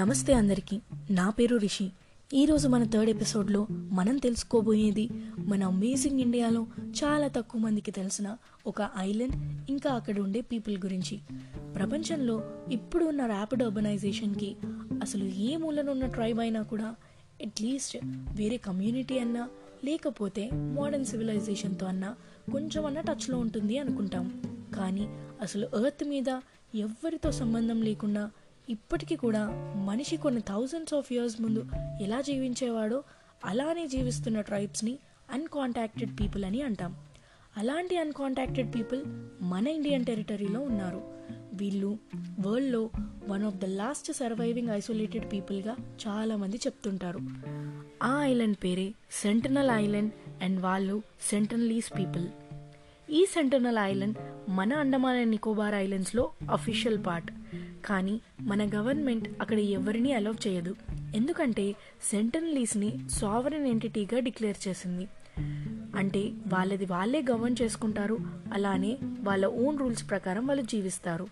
[0.00, 0.80] నమస్తే అందరికీ.
[1.10, 1.90] నా పేరు రిషి.
[2.34, 8.36] ఈరోజు మన థర్డ్ ఎపిసోడ్లో మనం తెలుసుకోబోయేది మన అమేజింగ్ ఇండియాలో చాలా తక్కువ మందికి తెలిసిన
[8.66, 9.34] ఒక ఐలాండ్
[9.70, 11.18] ఇంకా అక్కడ ఉండే పీపుల్ గురించి.
[11.74, 14.56] ప్రపంచంలో ఇప్పుడు ఉన్న ర్యాపిడ్ అర్బనైజేషన్కి
[15.02, 16.94] అసలు ఏ మూలనున్న ట్రైబ్ అయినా కూడా
[17.46, 17.98] అట్లీస్ట్
[18.32, 19.48] వేరే కమ్యూనిటీ అన్నా
[19.84, 22.14] లేకపోతే మోడర్న్ సివిలైజేషన్తో అన్నా
[22.52, 24.42] కొంచెం అన్న టచ్లో ఉంటుంది అనుకుంటాం.
[24.76, 25.02] కానీ
[25.40, 26.28] అసలు ఎర్త్ మీద
[26.74, 28.30] ఎవ్వరితో సంబంధం లేకుండా
[28.70, 31.66] ఇప్పటికీ కూడా మనిషి కొన్ని థౌజండ్స్ ఆఫ్ ఇయర్స్ ముందు
[32.00, 33.02] ఎలా జీవించేవాడో
[33.44, 34.98] అలానే జీవిస్తున్న ట్రైబ్స్ని
[35.32, 36.96] అన్కాంటాక్టెడ్ పీపుల్ అని అంటాం.
[37.56, 39.02] అలాంటి అన్కాంటాక్టెడ్ పీపుల్
[39.42, 41.02] మన ఇండియన్ టెరిటరీలో ఉన్నారు.
[41.54, 41.98] వీళ్ళు
[42.46, 42.90] వరల్డ్లో
[43.28, 45.76] one of the last surviving isolated పీపుల్గా
[46.08, 47.20] చాలామంది చెప్తుంటారు.
[48.02, 52.28] ఆ ఐలాండ్ పేరే సెంటనల్ ఐలాండ్ అండ్ వాళ్ళు సెంటనలీస్ పీపుల్.
[53.10, 54.16] ఈ సెంటర్నల్ ఐలాండ్
[54.48, 57.32] మన అండమాన్ అండ్ నికోబార్ ఐలాండ్స్లో అఫీషియల్ పార్ట్
[57.84, 60.76] కానీ మన గవర్నమెంట్ అక్కడ ఎవరిని అలౌ చేయదు.
[61.14, 61.72] ఎందుకంటే
[62.02, 65.08] సెంటనలీస్ని సావరన్ ఎంటిటీగా డిక్లేర్ చేసింది.
[65.96, 66.20] అంటే
[66.52, 68.18] వాళ్ళది వాళ్ళే గవర్న్ చేసుకుంటారు.
[68.52, 71.26] అలానే వాళ్ళ ఓన్ రూల్స్ ప్రకారం వాళ్ళు జీవిస్తారు.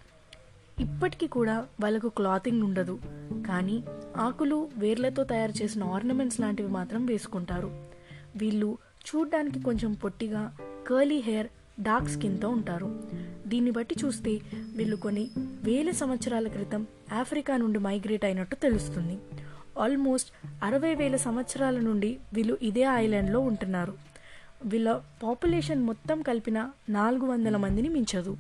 [0.81, 3.01] ఇప్పటికీ కూడా వాళ్ళకు క్లాతింగ్ ఉండదు.
[3.49, 3.84] కానీ
[4.17, 7.87] ఆకులు వేర్లతో తయారు చేసిన ఆర్నమెంట్స్ లాంటివి మాత్రం వేసుకుంటారు.
[8.37, 10.56] వీళ్ళు చూడ్డానికి కొంచెం పొట్టిగా
[10.87, 11.47] కర్లీ హెయిర్
[11.81, 13.09] డార్క్ స్కిన్తో ఉంటారు.
[13.47, 14.41] దీన్ని బట్టి చూస్తే
[14.77, 15.31] వీళ్ళు కొన్ని
[15.62, 19.19] వేల సంవత్సరాల క్రితం ఆఫ్రికా నుండి మైగ్రేట్ అయినట్టు తెలుస్తుంది.
[19.79, 20.31] ఆల్మోస్ట్
[20.62, 23.95] అరవై వేల సంవత్సరాల నుండి వీళ్ళు ఇదే ఐలాండ్లో ఉంటున్నారు.
[24.65, 28.37] వీళ్ళ పాపులేషన్ మొత్తం కలిపిన నాలుగు వందల మందిని మించదు.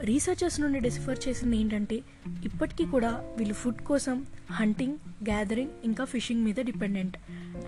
[0.00, 2.02] రీసెర్చర్స్ నుండి డిసిఫర్ చేసింది ఏంటంటే
[2.44, 7.16] ఇప్పటికీ కూడా వీళ్ళు ఫుడ్ కోసం హంటింగ్ గ్యాదరింగ్ ఇంకా ఫిషింగ్ మీద డిపెండెంట్.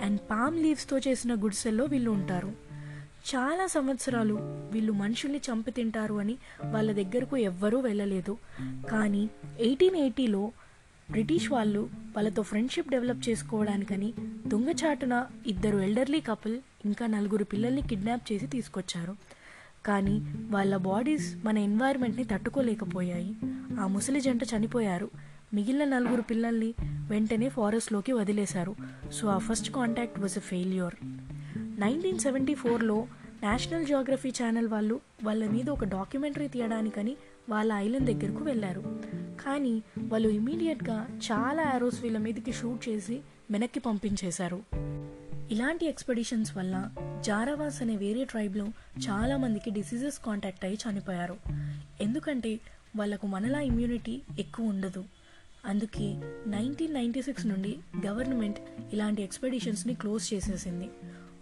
[0.02, 2.67] అండ్ పామ్ లీవ్స్తో చేసిన గుడిసెల్లో వీళ్ళు ఉంటారు.
[3.34, 4.38] చాలా సంవత్సరాలు
[4.72, 8.36] వీళ్ళు మనుషుల్ని చంపి తింటారు అని వాళ్ళ దగ్గరకు ఎవ్వరూ వెళ్ళలేదు.
[8.90, 10.52] కానీ ఎయిటీన్ ఎయిటీలో
[11.10, 14.14] బ్రిటిష్ వాళ్ళు వాళ్ళతో ఫ్రెండ్షిప్ డెవలప్ చేసుకోవడానికని
[14.46, 19.16] దొంగచాటున ఇద్దరు ఎల్డర్లీ కపుల్ ఇంకా నలుగురు పిల్లల్ని కిడ్నాప్ చేసి తీసుకొచ్చారు.
[19.86, 20.18] కానీ
[20.50, 23.36] వాళ్ళ బాడీస్ మన ఎన్వైర్న్మెంట్ని తట్టుకోలేకపోయాయి.
[23.80, 25.10] ఆ ముసలి జంట చనిపోయారు.
[25.54, 28.76] మిగిలిన నలుగురు పిల్లల్ని వెంటనే ఫారెస్ట్లోకి వదిలేశారు.
[29.12, 30.94] సో ఆ first contact was a failure.
[31.80, 33.06] Nineteen seventy ఫోర్లో
[33.42, 37.16] నేషనల్ జియోగ్రఫీ ఛానల్ వాళ్ళు వాళ్ళ మీద ఒక డాక్యుమెంటరీ తీయడానికని
[37.48, 39.02] వాళ్ళ ఐలాండ్ దగ్గరకు వెళ్ళారు.
[39.40, 44.62] కానీ వాళ్ళు ఇమీడియట్గా చాలా యారోస్ వీళ్ళ మీదకి షూట్ చేసి వెనక్కి పంపించేశారు.
[45.50, 46.90] ఇలాంటి ఎక్స్పెడిషన్స్ వల్ల
[47.20, 48.66] జారావాస్ అనే వేరే ట్రైబ్లో
[49.08, 51.36] చాలామందికి డిసీజెస్ కాంటాక్ట్ అయ్యి చనిపోయారు.
[52.00, 52.60] ఎందుకంటే
[52.96, 55.04] వాళ్ళకు మనలా ఇమ్యూనిటీ ఎక్కువ ఉండదు.
[55.64, 56.14] అందుకే
[56.46, 58.58] నైన్టీన్ నైంటీ సిక్స్ నుండి గవర్నమెంట్
[58.92, 60.90] ఇలాంటి ఎక్స్పెడిషన్స్ని క్లోజ్ చేసేసింది.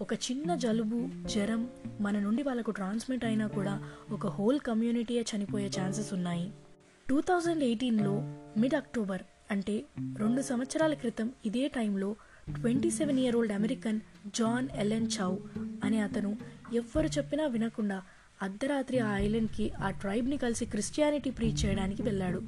[0.01, 1.69] ఒక చిన్న జలుబు జ్వరం
[2.01, 6.53] మన నుండి వాళ్ళకు ట్రాన్స్మిట్ అయినా కూడా ఒక హోల్ కమ్యూనిటీయే చనిపోయే ఛాన్సెస్ ఉన్నాయి.
[7.09, 8.23] టూ థౌజండ్ ఎయిటీన్లో
[8.57, 9.85] మిడ్ అక్టోబర్ అంటే
[10.19, 12.17] రెండు సంవత్సరాల క్రితం ఇదే టైంలో
[12.61, 15.37] twenty seven year old American John Allen Chau
[15.85, 16.37] అనే అతను
[16.75, 18.03] ఎవ్వరు చెప్పినా వినకుండా
[18.43, 22.43] అర్ధరాత్రి ఆ ఐలాండ్కి ఆ ట్రైబ్ని కలిసి క్రిస్టియానిటీ ప్రీచ్ చేయడానికి వెళ్ళాడు.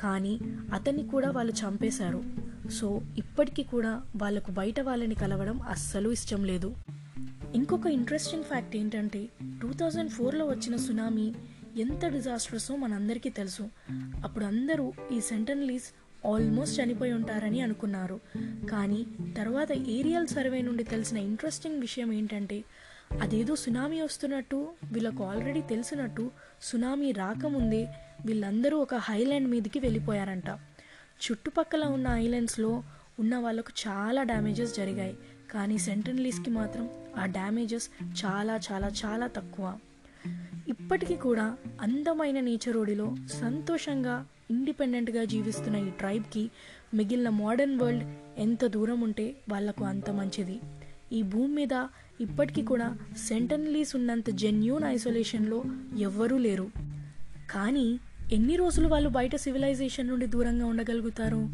[0.00, 0.38] కానీ
[0.72, 2.45] అతన్ని కూడా వాళ్ళు చంపేశారు.
[2.70, 6.74] సో ఇప్పటికీ కూడా వాళ్ళకు బయట వాళ్ళని కలవడం అస్సలు ఇష్టం లేదు.
[7.54, 9.28] ఇంకొక ఇంట్రెస్టింగ్ ఫ్యాక్ట్ ఏంటంటే
[9.62, 11.34] టూ థౌజండ్ ఫోర్లో వచ్చిన సునామీ
[11.80, 13.68] ఎంత డిజాస్టర్సో మనందరికీ తెలుసు.
[14.24, 15.84] అప్పుడు అందరూ ఈ సెంటనలీస్
[16.26, 18.20] ఆల్మోస్ట్ చనిపోయి ఉంటారని అనుకున్నారు.
[18.70, 19.06] కానీ
[19.36, 22.64] తర్వాత ఏరియల్ సర్వే నుండి తెలిసిన ఇంట్రెస్టింగ్ విషయం ఏంటంటే
[23.22, 26.30] అదేదో సునామీ వస్తున్నట్టు వీళ్ళకు ఆల్రెడీ తెలిసినట్టు
[26.62, 27.88] సునామీ రాకముందే
[28.26, 30.50] వీళ్ళందరూ ఒక హైలాండ్ మీదకి వెళ్ళిపోయారంట.
[31.24, 32.82] చుట్టుపక్కల ఉన్న ఐలాండ్స్లో
[33.18, 35.16] ఉన్న వాళ్ళకు చాలా డ్యామేజెస్ జరిగాయి.
[35.50, 36.88] కానీ సెంటనలీస్కి మాత్రం
[37.18, 37.88] ఆ డ్యామేజెస్
[38.24, 39.78] చాలా చాలా చాలా తక్కువ.
[40.68, 46.50] ఇప్పటికీ కూడా అందమైన నేచర్ ఓడిలో సంతోషంగా ఇండిపెండెంట్గా జీవిస్తున్న ఈ ట్రైబ్కి
[46.94, 48.04] మిగిలిన మోడర్న్ వరల్డ్
[48.38, 50.60] ఎంత దూరం ఉంటే వాళ్ళకు అంత మంచిది.
[51.12, 51.86] ఈ భూమి మీద
[52.20, 55.64] ఇప్పటికీ కూడా సెంటనలీస్ ఉన్నంత జెన్యూన్ ఐసోలేషన్లో
[55.98, 56.70] ఎవ్వరూ లేరు.
[57.50, 57.98] కానీ
[58.32, 61.48] ఎన్ని రోజులు వాళ్ళు బయట సివిలైజేషన్ నుండి దూరంగా ఉండగలుగుతారు?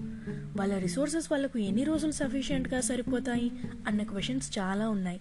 [0.57, 3.51] వాళ్ళ రిసోర్సెస్ వాళ్ళకు ఎన్ని రోజులు సఫిషియెంట్గా సరిపోతాయి?
[3.87, 5.21] అన్న క్వశ్చన్స్ చాలా ఉన్నాయి.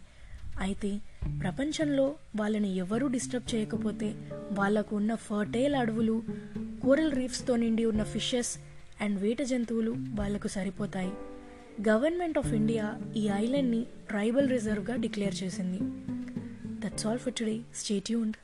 [0.59, 1.00] అయితే
[1.42, 4.15] ప్రపంచంలో వాళ్ళని ఎవరూ డిస్టర్బ్ చేయకపోతే
[4.51, 6.24] వాళ్ళకు ఉన్న ఫర్టైల్ అడవులు
[6.83, 8.57] కోరల్ రీఫ్స్తో నిండి ఉన్న ఫిషెస్
[9.04, 11.12] అండ్ వేట జంతువులు వాళ్ళకు సరిపోతాయి.
[11.89, 15.80] గవర్నమెంట్ ఆఫ్ ఇండియా ఈ ఐలాండ్ని ట్రైబల్ రిజర్వ్గా డిక్లేర్ చేసింది.
[16.86, 18.36] That's all for today stay tuned